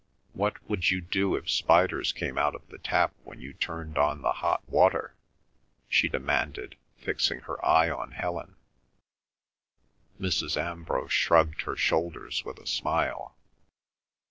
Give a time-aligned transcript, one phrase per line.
[0.33, 4.23] What would you do if spiders came out of the tap when you turned on
[4.23, 5.13] the hot water?"
[5.87, 8.55] she demanded, fixing her eye on Helen.
[10.19, 10.57] Mrs.
[10.59, 13.35] Ambrose shrugged her shoulders with a smile.